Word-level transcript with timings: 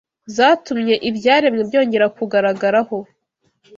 Zatumye 0.35 0.95
ibyaremwe 1.09 1.61
byongera 1.69 2.05
kugaragaraho 2.17 2.97